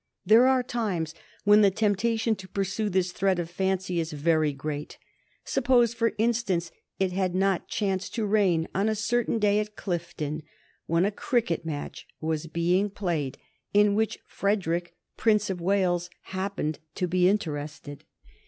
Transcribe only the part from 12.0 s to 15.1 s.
was being played in which Frederick,